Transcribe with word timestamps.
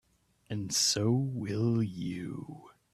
And 0.49 0.73
so 0.73 1.11
will 1.11 1.83
you. 1.83 2.71